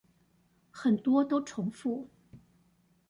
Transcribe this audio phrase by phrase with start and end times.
[0.71, 2.07] 很多都重複